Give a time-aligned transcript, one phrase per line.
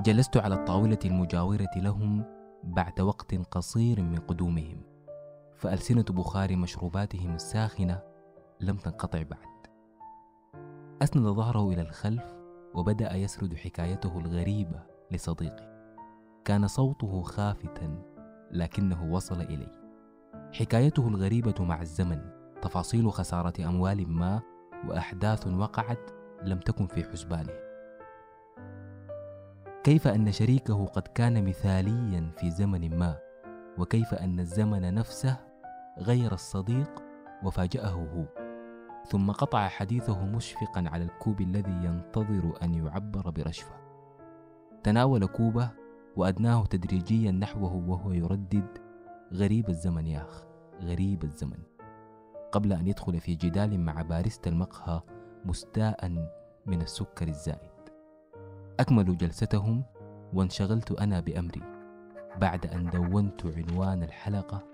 [0.00, 2.24] جلست على الطاولة المجاورة لهم
[2.64, 4.82] بعد وقت قصير من قدومهم
[5.56, 8.02] فألسنة بخار مشروباتهم الساخنة
[8.60, 9.48] لم تنقطع بعد.
[11.02, 12.24] أسند ظهره إلى الخلف
[12.74, 15.94] وبدأ يسرد حكايته الغريبة لصديقي
[16.44, 18.02] كان صوته خافتا
[18.50, 19.72] لكنه وصل إلي
[20.52, 22.30] حكايته الغريبة مع الزمن
[22.62, 24.40] تفاصيل خسارة أموال ما
[24.88, 26.10] وأحداث وقعت
[26.42, 27.67] لم تكن في حسبانه.
[29.88, 33.18] كيف أن شريكه قد كان مثاليا في زمن ما
[33.78, 35.36] وكيف أن الزمن نفسه
[35.98, 37.02] غير الصديق
[37.44, 38.24] وفاجأه هو.
[39.06, 43.76] ثم قطع حديثه مشفقا على الكوب الذي ينتظر أن يعبر برشفة.
[44.82, 45.70] تناول كوبه
[46.16, 48.78] وأدناه تدريجيا نحوه وهو يردد
[49.32, 50.44] غريب الزمن يا أخ
[50.82, 51.58] غريب الزمن.
[52.52, 55.00] قبل أن يدخل في جدال مع باريستا المقهى
[55.44, 56.08] مستاء
[56.66, 57.67] من السكر الزائد.
[58.80, 59.84] أكملوا جلستهم
[60.32, 61.62] وانشغلت أنا بأمري
[62.40, 64.64] بعد أن دونت عنوان الحلقة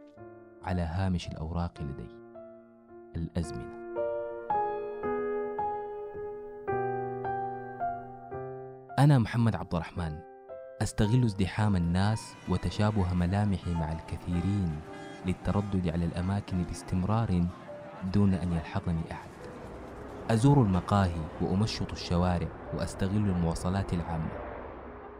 [0.62, 2.08] على هامش الأوراق لدي.
[3.16, 3.84] الأزمنة.
[8.98, 10.18] أنا محمد عبد الرحمن.
[10.82, 14.80] أستغل ازدحام الناس وتشابه ملامحي مع الكثيرين
[15.26, 17.46] للتردد على الأماكن باستمرار
[18.12, 19.33] دون أن يلحظني أحد.
[20.30, 24.30] أزور المقاهي وأمشط الشوارع وأستغل المواصلات العامة.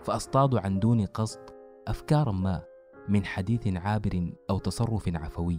[0.02, 1.40] فأصطاد عن دون قصد
[1.88, 2.62] أفكارا ما
[3.08, 5.58] من حديث عابر أو تصرف عفوي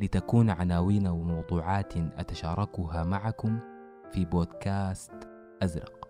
[0.00, 3.58] لتكون عناوين وموضوعات أتشاركها معكم
[4.12, 5.28] في بودكاست
[5.62, 6.08] أزرق.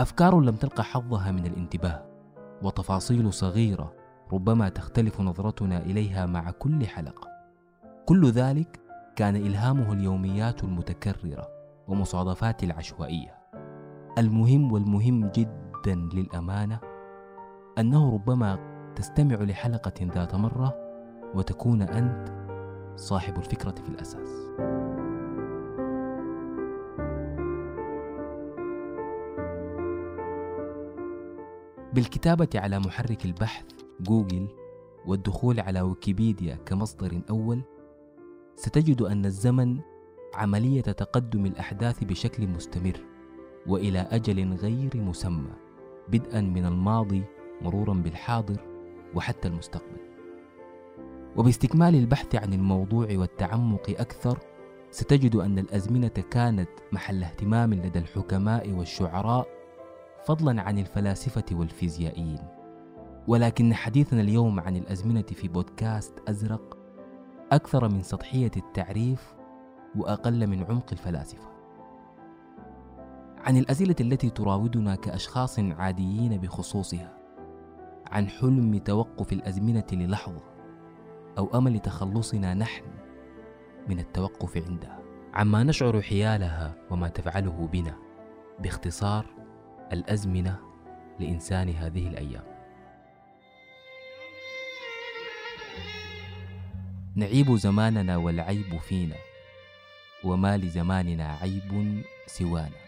[0.00, 2.06] أفكار لم تلقى حظها من الانتباه
[2.62, 3.94] وتفاصيل صغيرة
[4.32, 7.28] ربما تختلف نظرتنا إليها مع كل حلقة.
[8.06, 8.80] كل ذلك
[9.16, 11.61] كان إلهامه اليوميات المتكررة.
[11.92, 13.38] ومصادفات العشوائية.
[14.18, 16.80] المهم والمهم جدا للأمانة
[17.78, 18.58] أنه ربما
[18.96, 20.74] تستمع لحلقة ذات مرة
[21.34, 22.28] وتكون أنت
[22.96, 24.28] صاحب الفكرة في الأساس.
[31.94, 33.64] بالكتابة على محرك البحث
[34.00, 34.48] جوجل
[35.06, 37.62] والدخول على ويكيبيديا كمصدر أول
[38.56, 39.80] ستجد أن الزمن
[40.34, 43.00] عملية تقدم الأحداث بشكل مستمر
[43.66, 45.52] وإلى أجل غير مسمى
[46.08, 47.22] بدءا من الماضي
[47.62, 48.56] مرورا بالحاضر
[49.14, 50.00] وحتى المستقبل.
[51.36, 54.38] وباستكمال البحث عن الموضوع والتعمق أكثر
[54.90, 59.46] ستجد أن الأزمنة كانت محل اهتمام لدى الحكماء والشعراء
[60.26, 62.40] فضلا عن الفلاسفة والفيزيائيين.
[63.28, 66.78] ولكن حديثنا اليوم عن الأزمنة في بودكاست أزرق
[67.52, 69.34] أكثر من سطحية التعريف
[69.96, 71.52] وأقل من عمق الفلاسفة.
[73.38, 77.18] عن الأسئلة التي تراودنا كأشخاص عاديين بخصوصها
[78.06, 80.42] عن حلم توقف الأزمنة للحظة
[81.38, 82.84] أو أمل تخلصنا نحن
[83.88, 84.98] من التوقف عندها.
[85.34, 87.94] عما نشعر حيالها وما تفعله بنا
[88.58, 89.26] باختصار
[89.92, 90.58] الأزمنة
[91.20, 92.44] لإنسان هذه الأيام.
[97.14, 99.16] نعيب زماننا والعيب فينا.
[100.24, 102.82] وما لزماننا عيب سوانا.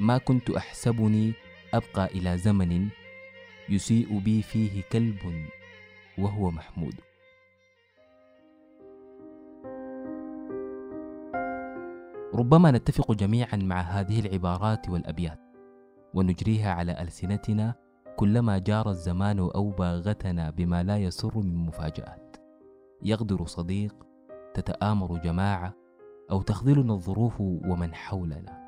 [0.00, 1.32] ما كنت أحسبني
[1.74, 2.88] أبقى إلى زمن
[3.68, 5.46] يسيء بي فيه كلب
[6.18, 6.94] وهو محمود.
[12.34, 15.40] ربما نتفق جميعا مع هذه العبارات والأبيات
[16.14, 17.74] ونجريها على ألسنتنا
[18.16, 22.36] كلما جار الزمان أو باغتنا بما لا يسر من مفاجآت.
[23.02, 24.11] يغدر صديق
[24.54, 25.74] تتآمر جماعة
[26.30, 28.62] أو تخذلنا الظروف ومن حولنا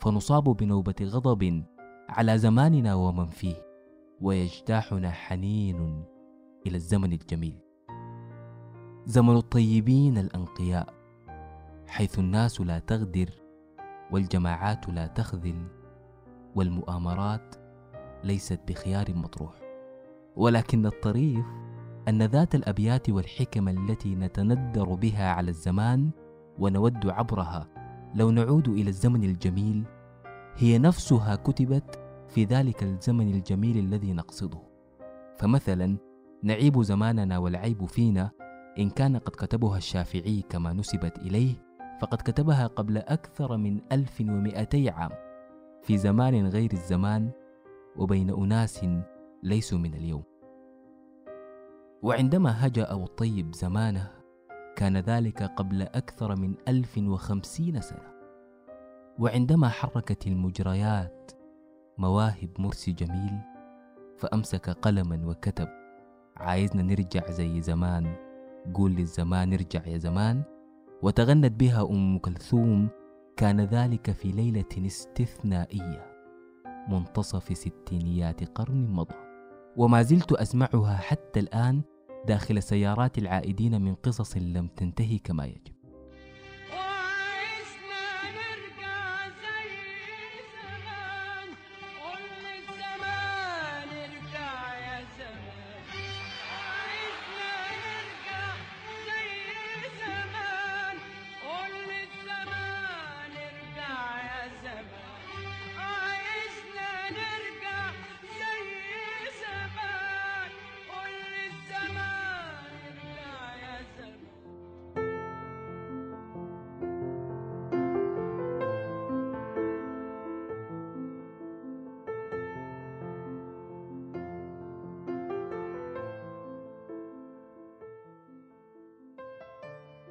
[0.00, 1.64] فنصاب بنوبة غضب
[2.08, 3.56] على زماننا ومن فيه
[4.20, 6.04] ويجتاحنا حنين
[6.66, 7.58] إلى الزمن الجميل.
[9.06, 10.94] زمن الطيبين الأنقياء
[11.86, 13.30] حيث الناس لا تغدر
[14.10, 15.66] والجماعات لا تخذل
[16.54, 17.54] والمؤامرات
[18.24, 19.54] ليست بخيار مطروح
[20.36, 21.46] ولكن الطريف
[22.08, 26.10] أن ذات الأبيات والحكم التي نتندر بها على الزمان
[26.58, 27.68] ونود عبرها
[28.14, 29.84] لو نعود إلى الزمن الجميل
[30.56, 34.58] هي نفسها كتبت في ذلك الزمن الجميل الذي نقصده.
[35.36, 35.98] فمثلا
[36.42, 38.30] نعيب زماننا والعيب فينا
[38.78, 41.54] إن كان قد كتبها الشافعي كما نسبت إليه
[42.00, 45.10] فقد كتبها قبل أكثر من 1200 عام
[45.82, 47.30] في زمان غير الزمان
[47.96, 48.86] وبين أناس
[49.42, 50.31] ليسوا من اليوم.
[52.02, 54.10] وعندما هجأ أبو الطيب زمانه
[54.76, 58.12] كان ذلك قبل أكثر من ألف وخمسين سنة.
[59.18, 61.30] وعندما حركت المجريات
[61.98, 63.38] مواهب مرسي جميل
[64.18, 65.68] فأمسك قلما وكتب
[66.36, 68.16] عايزنا نرجع زي زمان.
[68.74, 70.42] قول للزمان نرجع يا زمان.
[71.02, 72.88] وتغنت بها أم كلثوم
[73.36, 76.06] كان ذلك في ليلة استثنائية.
[76.88, 79.14] منتصف ستينيات قرن مضى.
[79.76, 81.82] وما زلت أسمعها حتى الآن
[82.28, 85.81] داخل سيارات العائدين من قصص لم تنتهي كما يجب.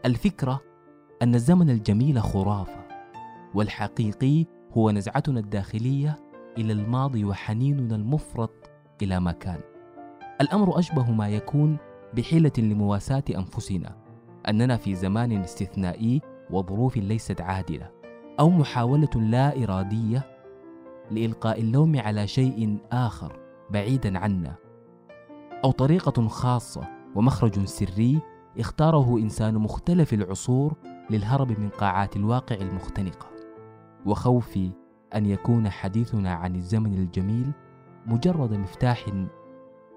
[0.05, 0.61] الفكرة
[1.21, 2.87] أن الزمن الجميل خرافة
[3.53, 4.45] والحقيقي
[4.77, 6.15] هو نزعتنا الداخلية
[6.57, 8.69] إلى الماضي وحنيننا المفرط
[9.01, 9.59] إلى ما كان
[10.41, 11.77] الأمر أشبه ما يكون
[12.13, 13.95] بحيلة لمواساة أنفسنا
[14.49, 16.21] أننا في زمان استثنائي
[16.51, 17.91] وظروف ليست عادلة
[18.39, 20.23] أو محاولة لا إرادية
[21.11, 23.39] لإلقاء اللوم على شيء آخر
[23.69, 24.55] بعيدا عنا
[25.63, 28.21] أو طريقة خاصة ومخرج سري
[28.57, 30.73] اختاره إنسان مختلف العصور
[31.09, 33.27] للهرب من قاعات الواقع المختنقة
[34.05, 34.71] وخوفي
[35.15, 37.51] أن يكون حديثنا عن الزمن الجميل
[38.05, 39.05] مجرد مفتاح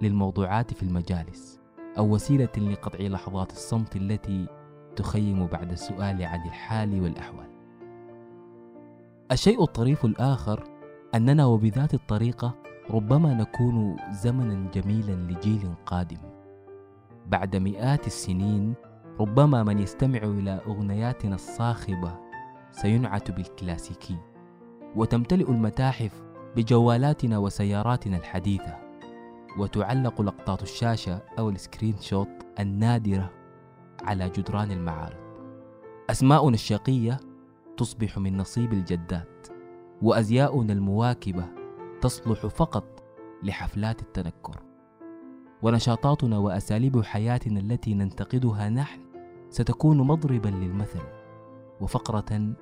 [0.03, 1.61] للموضوعات في المجالس
[1.99, 4.47] أو وسيلة لقطع لحظات الصمت التي
[4.97, 7.51] تخيم بعد السؤال عن الحال والأحوال.
[9.33, 10.65] الشيء الطريف الآخر
[11.15, 12.55] أننا وبذات الطريقة
[12.91, 16.34] ربما نكون زمنا جميلا لجيل قادم
[17.27, 18.75] بعد مئات السنين
[19.21, 22.19] ربما من يستمع إلى أغنياتنا الصاخبة
[22.71, 24.17] سينعت بالكلاسيكي
[24.97, 26.23] وتمتلئ المتاحف
[26.57, 28.79] بجوالاتنا وسياراتنا الحديثة
[29.59, 32.29] وتعلق لقطات الشاشة أو السكرين شوت
[32.61, 33.31] النادرة
[34.03, 35.25] على جدران المعارض.
[36.11, 37.21] أسماؤنا الشقية
[37.77, 39.47] تصبح من نصيب الجدات
[40.03, 41.45] وأزياؤنا المواكبة
[42.01, 43.03] تصلح فقط
[43.43, 44.64] لحفلات التنكر.
[45.65, 49.01] ونشاطاتنا وأساليب حياتنا التي ننتقدها نحن
[49.51, 51.03] ستكون مضربا للمثل
[51.81, 52.55] وفقرة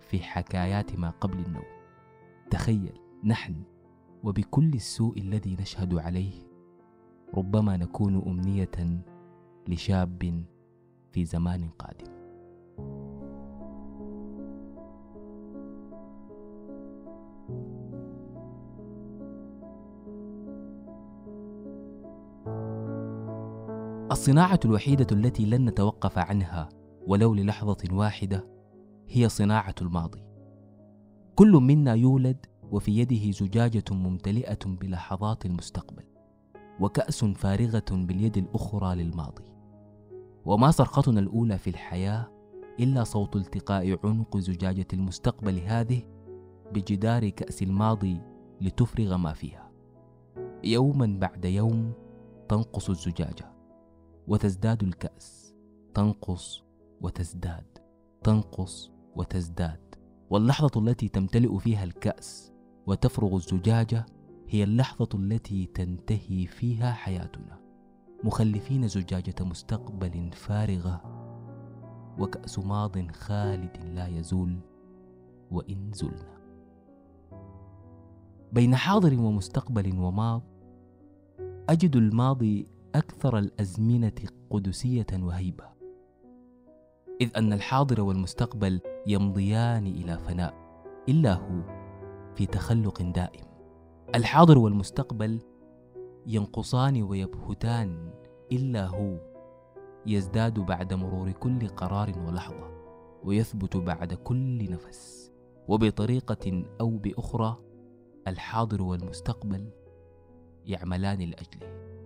[0.00, 1.64] في حكايات ما قبل النوم.
[2.50, 3.54] تخيل نحن
[4.22, 6.42] وبكل السوء الذي نشهد عليه
[7.34, 9.02] ربما نكون أمنية
[9.68, 10.44] لشاب
[11.12, 12.19] في زمان قادم.
[24.30, 26.68] الصناعة الوحيدة التي لن نتوقف عنها
[27.06, 28.46] ولو للحظة واحدة
[29.08, 30.24] هي صناعة الماضي.
[31.34, 36.04] كل منا يولد وفي يده زجاجة ممتلئة بلحظات المستقبل،
[36.80, 39.44] وكأس فارغة باليد الأخرى للماضي.
[40.44, 42.30] وما صرختنا الأولى في الحياة
[42.80, 46.02] إلا صوت التقاء عنق زجاجة المستقبل هذه
[46.72, 48.20] بجدار كأس الماضي
[48.60, 49.70] لتفرغ ما فيها.
[50.64, 51.92] يوما بعد يوم
[52.48, 53.59] تنقص الزجاجة
[54.30, 55.54] وتزداد الكأس.
[55.94, 56.62] تنقص
[57.00, 57.78] وتزداد.
[58.22, 59.94] تنقص وتزداد.
[60.30, 62.52] واللحظة التي تمتلئ فيها الكأس
[62.86, 64.06] وتفرغ الزجاجة
[64.48, 67.60] هي اللحظة التي تنتهي فيها حياتنا.
[68.24, 71.00] مخلفين زجاجة مستقبل فارغة
[72.18, 74.60] وكأس ماض خالد لا يزول
[75.50, 76.40] وإن زلنا.
[78.52, 80.42] بين حاضر ومستقبل وماض
[81.68, 84.12] أجد الماضي أكثر الأزمنة
[84.50, 85.64] قدسية وهيبة.
[87.20, 90.54] إذ أن الحاضر والمستقبل يمضيان إلى فناء
[91.08, 91.62] إلا هو
[92.34, 93.44] في تخلق دائم.
[94.14, 95.40] الحاضر والمستقبل
[96.26, 98.10] ينقصان ويبهتان
[98.52, 99.16] إلا هو
[100.06, 102.70] يزداد بعد مرور كل قرار ولحظة
[103.24, 105.32] ويثبت بعد كل نفس.
[105.68, 107.56] وبطريقة أو بأخرى
[108.28, 109.70] الحاضر والمستقبل
[110.66, 111.99] يعملان لأجله.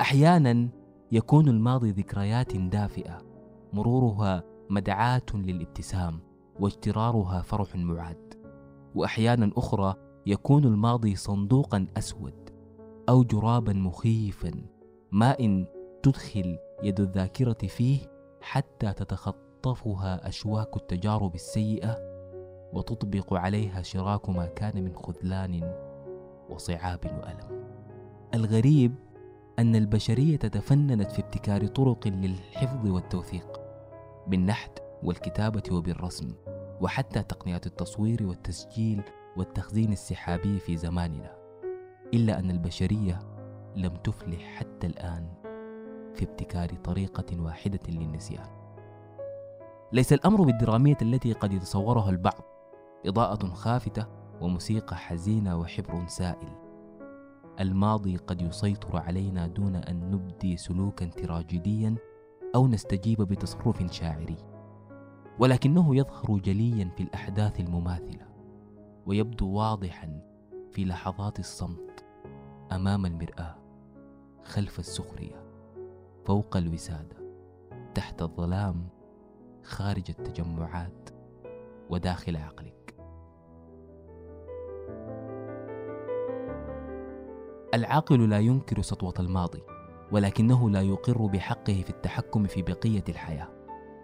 [0.00, 0.68] أحيانا
[1.12, 3.18] يكون الماضي ذكريات دافئة
[3.72, 6.20] مرورها مدعاة للابتسام
[6.60, 8.34] واجترارها فرح معاد.
[8.94, 9.94] واحيانا أخرى
[10.26, 12.50] يكون الماضي صندوقا أسود
[13.08, 14.50] أو جرابا مخيفا
[15.12, 15.66] ما إن
[16.02, 17.98] تدخل يد الذاكرة فيه
[18.40, 21.96] حتى تتخطفها أشواك التجارب السيئة
[22.72, 25.74] وتطبق عليها شراك ما كان من خذلان
[26.50, 27.66] وصعاب وألم.
[28.34, 28.94] الغريب
[29.58, 33.60] أن البشرية تفننت في ابتكار طرق للحفظ والتوثيق
[34.26, 36.34] بالنحت والكتابة وبالرسم
[36.80, 39.02] وحتى تقنيات التصوير والتسجيل
[39.36, 41.36] والتخزين السحابي في زماننا
[42.14, 43.18] إلا أن البشرية
[43.76, 45.28] لم تفلح حتى الآن
[46.14, 48.46] في ابتكار طريقة واحدة للنسيان.
[49.92, 52.44] ليس الأمر بالدرامية التي قد يتصورها البعض
[53.06, 54.06] إضاءة خافتة
[54.40, 56.65] وموسيقى حزينة وحبر سائل.
[57.60, 61.94] الماضي قد يسيطر علينا دون أن نبدي سلوكا تراجيديا
[62.54, 64.36] أو نستجيب بتصرف شاعري.
[65.38, 68.26] ولكنه يظهر جليا في الأحداث المماثلة
[69.06, 70.20] ويبدو واضحا
[70.72, 72.04] في لحظات الصمت
[72.72, 73.56] أمام المرآة
[74.44, 75.44] خلف السخرية
[76.24, 77.16] فوق الوسادة
[77.94, 78.88] تحت الظلام
[79.62, 81.10] خارج التجمعات
[81.90, 82.85] وداخل عقلك
[87.74, 89.62] العاقل لا ينكر سطوة الماضي
[90.12, 93.48] ولكنه لا يقر بحقه في التحكم في بقية الحياة.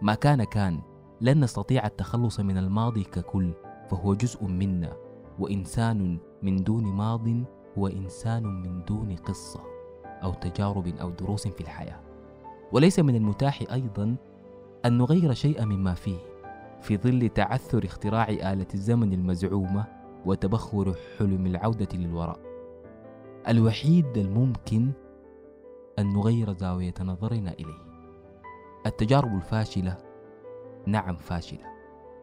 [0.02, 0.81] ما كان كان
[1.21, 3.52] لن نستطيع التخلص من الماضي ككل
[3.90, 4.92] فهو جزء منا
[5.38, 7.28] وإنسان من دون ماض
[7.78, 9.61] هو إنسان من دون قصة
[10.23, 12.00] أو تجارب أو دروس في الحياة.
[12.73, 14.16] وليس من المتاح أيضا
[14.85, 16.19] أن نغير شيئا مما فيه
[16.81, 19.85] في ظل تعثر اختراع آلة الزمن المزعومة
[20.26, 22.51] وتبخر حلم العودة للوراء.
[23.49, 24.93] الوحيد الممكن
[25.99, 27.83] أن نغير زاوية نظرنا إليه.
[28.87, 29.97] التجارب الفاشلة
[30.87, 31.73] نعم فاشلة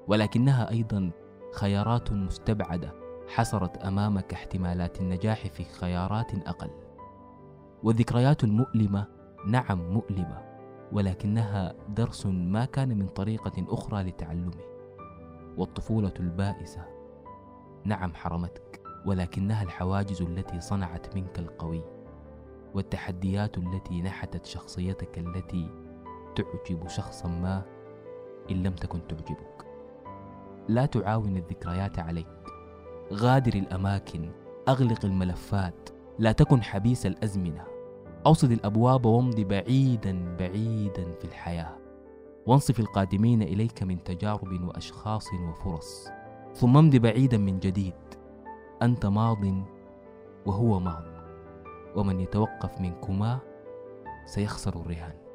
[0.08, 1.12] ولكنها أيضا
[1.54, 2.94] خيارات مستبعدة
[3.28, 6.70] حصرت أمامك احتمالات النجاح في خيارات أقل.
[7.84, 9.08] والذكريات المؤلمة
[9.48, 10.42] نعم مؤلمة
[10.92, 14.64] ولكنها درس ما كان من طريقة أخرى لتعلمه.
[15.58, 16.86] والطفولة البائسة
[17.86, 18.78] نعم حرمتك.
[19.06, 21.84] ولكنها الحواجز التي صنعت منك القوي
[22.74, 25.70] والتحديات التي نحتت شخصيتك التي
[26.36, 27.63] تعجب شخصا ما
[28.51, 29.65] إن لم تكن تعجبك.
[30.68, 32.27] لا تعاون الذكريات عليك.
[33.13, 34.32] غادر الأماكن.
[34.68, 35.89] أغلق الملفات.
[36.20, 37.63] لا تكن حبيس الأزمنة.
[38.25, 41.77] أوصد الأبواب وامض بعيدا بعيدا في الحياة.
[42.48, 46.08] وانصف القادمين إليك من تجارب وأشخاص وفرص.
[46.56, 47.94] ثم امض بعيدا من جديد.
[48.81, 49.38] أنت ماض
[50.45, 51.03] وهو ماض
[51.95, 53.39] ومن يتوقف منكما
[54.25, 55.28] سيخسر الرهان.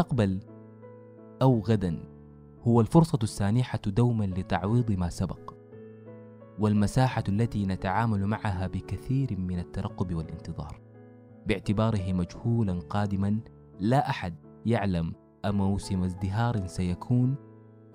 [0.00, 0.40] المستقبل
[1.42, 2.04] أو غدا
[2.62, 5.54] هو الفرصة السانحة دوما لتعويض ما سبق
[6.58, 10.80] والمساحة التي نتعامل معها بكثير من الترقب والانتظار.
[11.46, 13.40] باعتباره مجهولا قادما
[13.80, 14.34] لا أحد
[14.66, 15.14] يعلم
[15.44, 17.34] اموسم ازدهار سيكون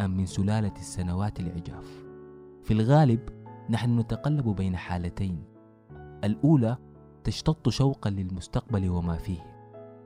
[0.02, 2.06] أم من سلالة السنوات العجاف
[2.64, 3.30] في الغالب
[3.70, 5.44] نحن نتقلب بين حالتين.
[6.24, 6.78] الأولى
[7.24, 9.55] تشتط شوقا للمستقبل وما فيه.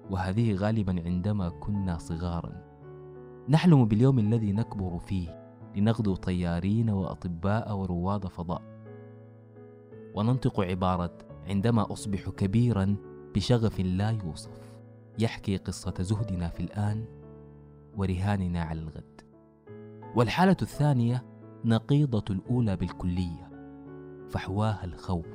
[0.09, 2.51] وهذه غالبا عندما كنا صغارا.
[3.49, 8.61] نحلم باليوم الذي نكبر فيه لنغدو طيارين وأطباء ورواد فضاء.
[10.15, 12.95] وننطق عبارة عندما أصبح كبيرا
[13.35, 14.79] بشغف لا يوصف.
[15.19, 17.05] يحكي قصة زهدنا في الآن
[17.97, 19.21] ورهاننا على الغد.
[20.15, 21.25] والحالة الثانية
[21.65, 23.49] نقيضة الأولى بالكلية
[24.29, 25.27] فحواها الخوف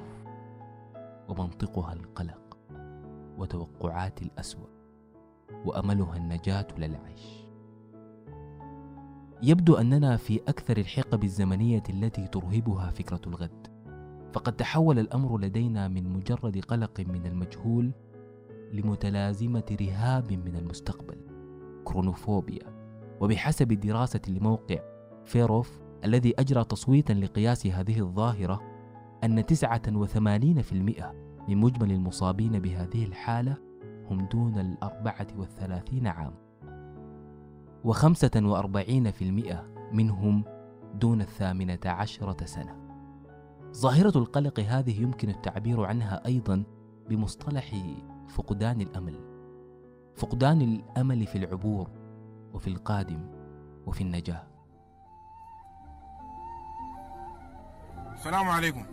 [1.29, 2.44] ومنطقها القلق.
[3.39, 4.67] وتوقعات الأسوأ
[5.65, 7.45] وأملها النجاة للعيش.
[9.43, 13.67] يبدو أننا في أكثر الحقب الزمنية التي ترهبها فكرة الغد
[14.33, 17.93] فقد تحول الأمر لدينا من مجرد قلق من المجهول
[18.73, 21.17] لمتلازمة رهاب من المستقبل.
[21.85, 22.75] كرونوفوبيا
[23.21, 24.79] وبحسب دراسة لموقع
[25.25, 28.61] فيروف الذي أجرى تصويتا لقياس هذه الظاهرة
[29.25, 33.57] أن 89% من مجمل المصابين بهذه الحالة
[34.11, 36.35] هم دون الأربعة والثلاثين عام.
[37.85, 40.45] وخمسة وأربعين في المئة منهم
[40.95, 42.77] دون الثامنة عشرة سنة.
[43.73, 46.65] ظاهرة القلق هذه يمكن التعبير عنها أيضا
[47.09, 47.75] بمصطلح
[48.29, 49.21] فقدان الأمل.
[50.17, 51.91] فقدان الأمل في العبور
[52.55, 53.27] وفي القادم
[53.87, 54.47] وفي النجاة.
[58.15, 58.85] السلام عليكم.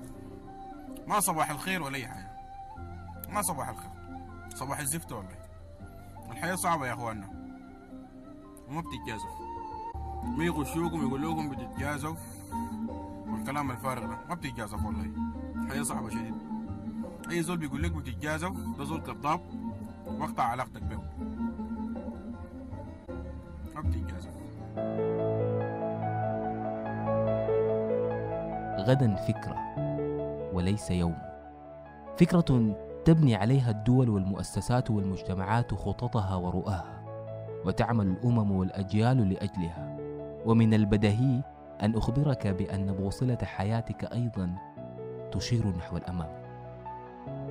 [1.08, 2.31] ما صباح الخير ولا اي حاجة
[3.32, 3.92] ما صباح الخير.
[4.56, 5.36] صباح الزفت والله.
[6.32, 7.28] الحياة صعبة يا أخواننا.
[8.70, 9.30] وما بتتجازف
[10.38, 12.18] ما يغشوكم يقول لكم بتتجازف
[13.30, 15.12] والكلام الفارغ ده ما بتتجازف والله.
[15.56, 16.36] الحياة صعبة شديد.
[17.30, 19.42] أي زول بيقول لك بتتجازف ده زول كذاب.
[20.08, 21.00] واقطع علاقتك به
[23.76, 24.32] ما بتتجازف
[28.88, 29.58] غدا فكرة
[30.54, 31.16] وليس يوم.
[32.18, 37.04] فكرة تبني عليها الدول والمؤسسات والمجتمعات خططها ورؤاها
[37.66, 39.98] وتعمل الأمم والأجيال لأجلها.
[40.46, 41.42] ومن البديهي
[41.82, 44.56] أن أخبرك بأن بوصلة حياتك أيضا
[45.32, 46.30] تشير نحو الأمام.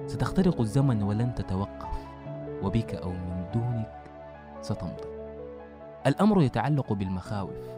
[0.07, 2.07] ستخترق الزمن ولن تتوقف
[2.63, 4.03] وبك أو من دونك
[4.61, 5.11] ستمضي.
[6.07, 7.71] الأمر يتعلق بالمخاوف.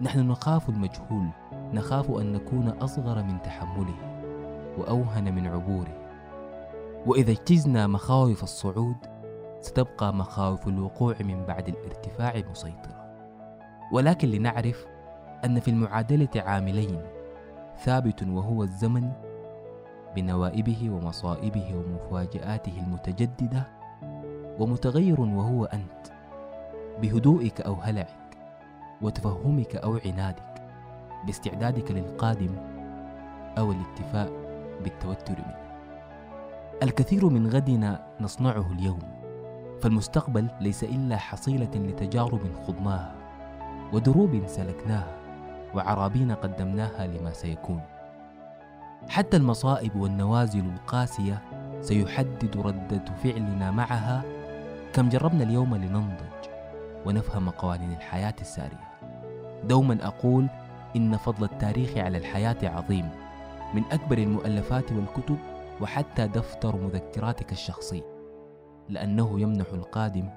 [0.00, 3.96] نحن نخاف المجهول نخاف أن نكون أصغر من تحمله
[4.78, 6.05] وأوهن من عبوره.
[7.06, 8.96] وإذا اجتزنا مخاوف الصعود
[9.60, 13.06] ستبقى مخاوف الوقوع من بعد الارتفاع مسيطرة.
[13.92, 14.86] ولكن لنعرف
[15.44, 17.02] أن في المعادلة عاملين
[17.84, 19.12] ثابت وهو الزمن
[20.16, 23.68] بنوائبه ومصائبه ومفاجآته المتجددة
[24.58, 26.12] ومتغير وهو أنت
[27.02, 28.38] بهدوئك أو هلعك
[29.02, 30.62] وتفهمك أو عنادك
[31.26, 32.56] باستعدادك للقادم
[33.58, 34.30] أو الاكتفاء
[34.84, 35.65] بالتوتر منه.
[36.82, 38.98] الكثير من غدنا نصنعه اليوم
[39.82, 43.14] فالمستقبل ليس إلا حصيلة لتجارب خضناها
[43.92, 45.16] ودروب سلكناها
[45.74, 47.80] وعرابين قدمناها لما سيكون.
[49.08, 51.42] حتى المصائب والنوازل القاسية
[51.80, 54.22] سيحدد ردة فعلنا معها
[54.92, 56.46] كم جربنا اليوم لننضج
[57.06, 58.90] ونفهم قوانين الحياة السارية.
[59.64, 60.46] دوما أقول
[60.96, 63.08] إن فضل التاريخ على الحياة عظيم
[63.74, 65.36] من أكبر المؤلفات والكتب
[65.80, 68.02] وحتى دفتر مذكراتك الشخصي
[68.88, 70.28] لأنه يمنح القادم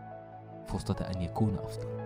[0.67, 1.99] فرصة أن يكون أفضل.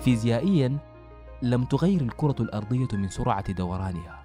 [0.00, 0.78] فيزيائيا
[1.42, 4.22] لم تغير الكرة الأرضية من سرعة دورانها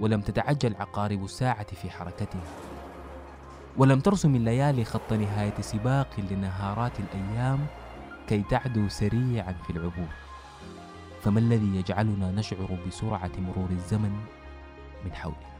[0.00, 2.71] ولم تتعجل عقارب الساعة في حركتها.
[3.76, 7.66] ولم ترسم الليالي خط نهاية سباق لنهارات الأيام
[8.26, 10.08] كي تعدو سريعا في العبور.
[11.22, 14.24] فما الذي يجعلنا نشعر بسرعة مرور الزمن
[15.04, 15.52] من حولنا؟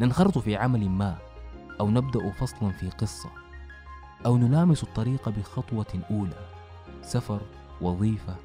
[0.00, 1.16] ننخرط في عمل ما
[1.80, 3.30] أو نبدأ فصلا في قصة
[4.26, 6.48] أو نلامس الطريق بخطوة أولى
[7.02, 7.40] سفر
[7.80, 8.36] وظيفة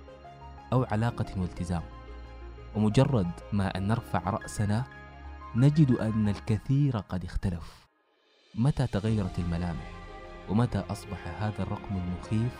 [0.74, 1.84] أو علاقة والتزام.
[2.76, 4.84] ومجرد ما أن نرفع رأسنا
[5.56, 7.89] نجد أن الكثير قد اختلف.
[8.56, 9.92] متى تغيرت الملامح؟
[10.50, 12.52] ومتى أصبح هذا الرقم المخيف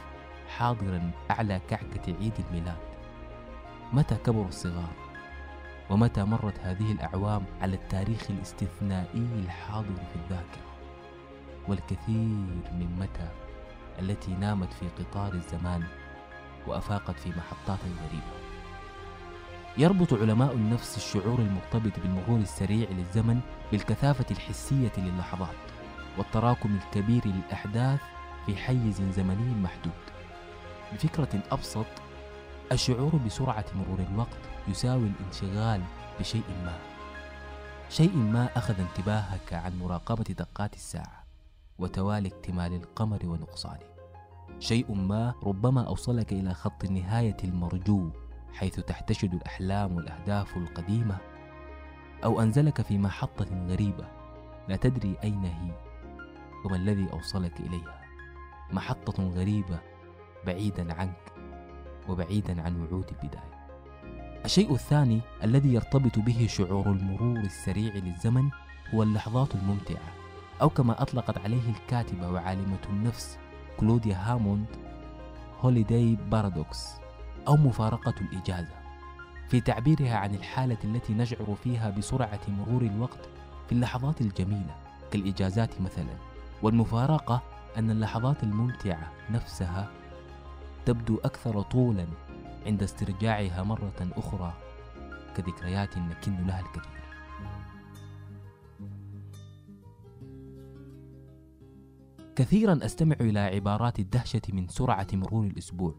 [0.58, 2.78] حاضرا أعلى كعكة عيد الميلاد؟
[3.94, 4.94] متى كبر الصغار؟
[5.90, 10.70] ومتى مرت هذه الأعوام على التاريخ الاستثنائي الحاضر في الذاكرة؟
[11.68, 12.16] والكثير
[12.74, 13.30] من متى
[14.00, 15.84] التي نامت في قطار الزمان
[16.68, 18.40] وأفاقت في محطات غريبة؟
[19.78, 23.40] يربط علماء النفس الشعور المرتبط بالمرور السريع للزمن
[23.72, 25.79] بالكثافة الحسية للحظات.
[26.18, 28.00] والتراكم الكبير للأحداث
[28.46, 29.92] في حيز زمني محدود.
[30.94, 31.86] بفكرة أبسط
[32.72, 35.82] الشعور بسرعة مرور الوقت يساوي الانشغال
[36.20, 36.78] بشيء ما.
[37.90, 41.24] شيء ما أخذ انتباهك عن مراقبة دقات الساعة
[41.80, 43.90] وتوالي اكتمال القمر ونقصانه.
[44.60, 48.10] شيء ما ربما أوصلك إلى خط النهاية المرجو
[48.54, 51.18] حيث تحتشد الأحلام والأهداف القديمة
[52.24, 54.08] أو أنزلك في محطة غريبة.
[54.68, 55.89] لا تدري أين هي.
[56.66, 58.02] وما الذي أوصلك إليها؟
[58.72, 59.80] محطة غريبة
[60.46, 61.34] بعيدا عنك
[62.10, 63.60] وبعيدا عن وعود البداية.
[64.46, 68.50] الشيء الثاني الذي يرتبط به شعور المرور السريع للزمن
[68.94, 70.14] هو اللحظات الممتعة
[70.62, 73.38] أو كما أطلقت عليه الكاتبة وعالمة النفس
[73.78, 74.66] كلوديا هاموند
[75.62, 76.90] holiday paradox
[77.48, 78.80] أو مفارقة الإجازة.
[79.50, 83.30] في تعبيرها عن الحالة التي نشعر فيها بسرعة مرور الوقت
[83.68, 84.76] في اللحظات الجميلة
[85.12, 86.29] كالإجازات مثلا.
[86.64, 87.42] والمفارقة
[87.78, 89.92] أن اللحظات الممتعة نفسها
[90.86, 92.08] تبدو أكثر طولا
[92.66, 94.54] عند استرجاعها مرة أخرى
[95.36, 97.00] كذكريات نكن لها الكثير.
[102.36, 105.96] كثيرا أستمع إلى عبارات الدهشة من سرعة مرور الأسبوع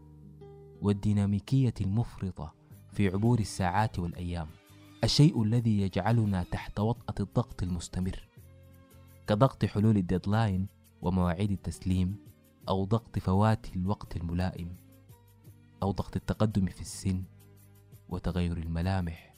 [0.81, 2.53] والديناميكية المفرطة
[2.93, 4.47] في عبور الساعات والأيام
[5.03, 8.30] الشيء الذي يجعلنا تحت وطأة الضغط المستمر.
[9.31, 10.67] كضغط حلول الديدلاين
[11.01, 12.15] ومواعيد التسليم
[12.69, 14.75] أو ضغط فوات الوقت الملائم
[15.83, 17.23] أو ضغط التقدم في السن
[18.09, 19.33] وتغير الملامح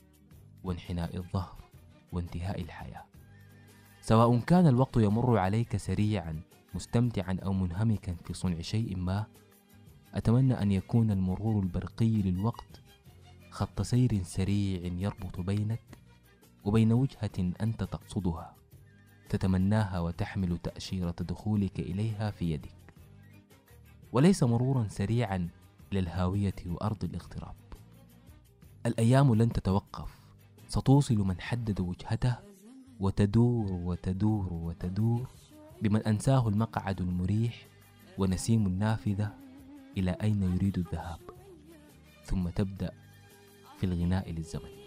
[0.63, 1.63] وانحناء الظهر
[2.11, 3.05] وانتهاء الحياة.
[4.01, 6.41] سواء كان الوقت يمر عليك سريعا
[6.75, 9.25] مستمتعا أو منهمكا في صنع شيء ما
[10.13, 12.81] أتمنى أن يكون المرور البرقي للوقت
[13.49, 15.99] خط سير سريع يربط بينك
[16.65, 18.62] وبين وجهة أنت تقصدها.
[19.29, 22.73] تتمناها وتحمل تأشيرة دخولك إليها في يدك.
[24.11, 25.49] وليس مرورا سريعا
[25.91, 27.55] إلى الهاوية وأرض الاغتراب.
[28.85, 30.19] الأيام لن تتوقف.
[30.67, 32.35] ستوصل من حدد وجهته
[32.99, 35.27] وتدور وتدور وتدور
[35.81, 37.67] بمن أنساه المقعد المريح
[38.17, 39.33] ونسيم النافذة
[39.97, 41.19] إلى أين يريد الذهاب.
[42.25, 42.91] ثم تبدأ
[43.77, 44.82] في الغناء للزمن.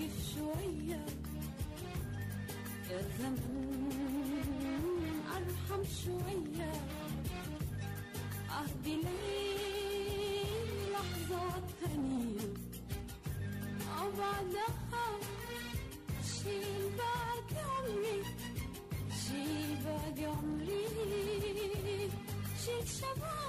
[0.00, 1.04] وقف شوية.
[2.90, 3.38] يا زمن
[5.36, 6.72] أرحم شوية.
[8.50, 9.42] أهدي لي
[10.92, 11.44] لحظة
[11.80, 12.48] ثانية
[14.00, 15.08] وبعدها
[16.24, 18.18] شيل باقي عمري.
[19.24, 20.86] شيل باقي عمري.
[22.64, 23.39] شيل شبابي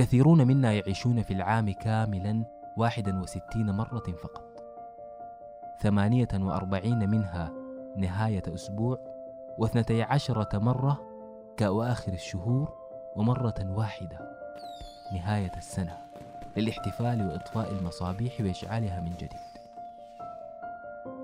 [0.00, 2.44] كثيرون منا يعيشون في العام كاملا
[2.76, 4.62] واحدا وستين مرة فقط.
[5.82, 7.52] ثمانية وأربعين منها
[7.96, 8.98] نهاية أسبوع
[9.58, 11.00] واثنتي عشرة مرة
[11.56, 12.72] كأواخر الشهور
[13.16, 14.18] ومرة واحدة
[15.12, 15.96] نهاية السنة
[16.56, 19.50] للاحتفال وإطفاء المصابيح وإشعالها من جديد.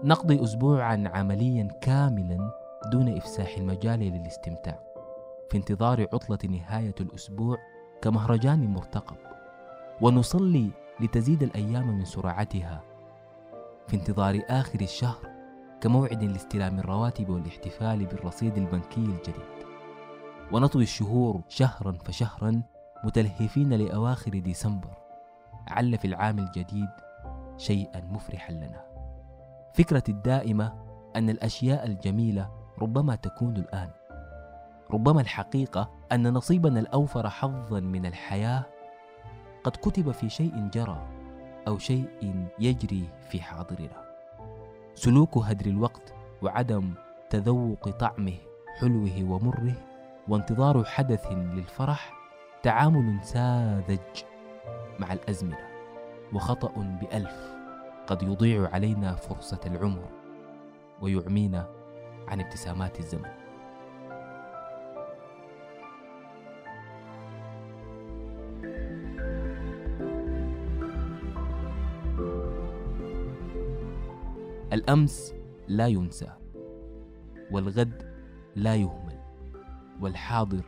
[0.04, 2.50] نقضي أسبوعا عمليا كاملا
[2.92, 4.78] دون إفساح المجال للاستمتاع.
[5.50, 7.56] في انتظار عطلة نهاية الأسبوع
[8.02, 9.16] كمهرجان مرتقب.
[10.00, 12.82] ونصلي لتزيد الأيام من سرعتها
[13.88, 15.30] في انتظار آخر الشهر
[15.80, 19.56] كموعد لاستلام الرواتب والاحتفال بالرصيد البنكي الجديد.
[20.52, 22.62] ونطوي الشهور شهرا فشهرا
[23.04, 24.90] متلهفين لأواخر ديسمبر.
[25.68, 26.90] عل في العام الجديد
[27.56, 28.84] شيئا مفرحا لنا.
[29.74, 30.72] فكرتي الدائمة
[31.16, 33.90] أن الأشياء الجميلة ربما تكون الآن.
[34.90, 38.64] ربما الحقيقة أن نصيبنا الأوفر حظا من الحياة
[39.64, 41.08] قد كتب في شيء جرى
[41.68, 44.06] أو شيء يجري في حاضرنا.
[44.94, 46.94] سلوك هدر الوقت وعدم
[47.30, 48.36] تذوق طعمه
[48.80, 49.74] حلوة ومره
[50.28, 52.12] وانتظار حدث للفرح
[52.62, 54.24] تعامل ساذج
[54.98, 55.68] مع الأزمنة
[56.32, 57.56] وخطأ بألف
[58.06, 60.08] قد يضيع علينا فرصة العمر
[61.00, 61.68] ويعمينا
[62.28, 63.45] عن ابتسامات الزمن.
[74.76, 75.34] الأمس
[75.68, 76.32] لا ينسى
[77.50, 78.02] والغد
[78.56, 79.18] لا يهمل
[80.00, 80.64] والحاضر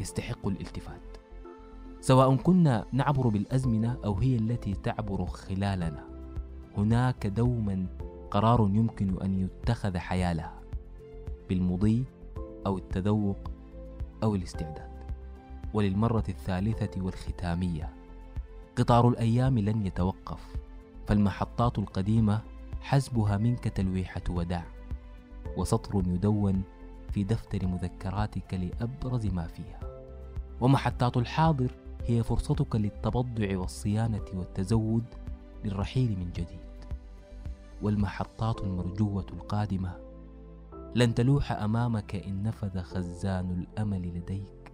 [0.00, 1.16] يستحق الالتفات.
[2.00, 6.04] سواء كنا نعبر بالأزمنة أو هي التي تعبر خلالنا
[6.76, 7.86] هناك دوما
[8.30, 10.60] قرار يمكن أن يتخذ حيالها
[11.48, 12.04] بالمضي
[12.66, 13.50] أو التذوق
[14.22, 14.92] أو الاستعداد.
[15.74, 17.94] وللمرة الثالثة والختامية
[18.76, 20.56] قطار الأيام لن يتوقف
[21.06, 22.51] فالمحطات القديمة
[22.82, 24.64] حسبها منك تلويحة وداع
[25.56, 26.62] وسطر يدون
[27.10, 29.80] في دفتر مذكراتك لأبرز ما فيها.
[30.60, 31.70] ومحطات الحاضر
[32.06, 35.04] هي فرصتك للتبضع والصيانة والتزود
[35.64, 36.58] للرحيل من جديد.
[37.82, 39.96] والمحطات المرجوة القادمة
[40.94, 44.72] لن تلوح أمامك إن نفذ خزان الأمل لديك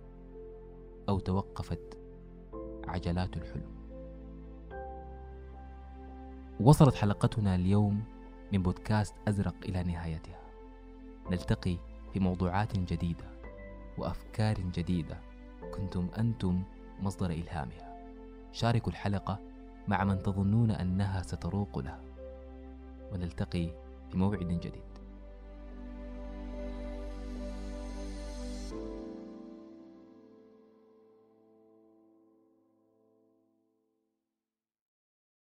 [1.09, 1.99] أو توقفت
[2.89, 3.78] عجلات الحلم.
[6.61, 8.05] وصلت حلقتنا اليوم
[8.53, 10.41] من بودكاست أزرق إلى نهايتها.
[11.31, 11.77] نلتقي
[12.13, 13.25] في موضوعات جديدة
[13.99, 15.19] وأفكار جديدة
[15.75, 16.63] كنتم أنتم
[17.01, 17.99] مصدر إلهامها.
[18.53, 19.39] شاركوا الحلقة
[19.89, 22.01] مع من تظنون أنها ستروق له
[23.13, 23.71] ونلتقي
[24.11, 24.88] في موعد جديد.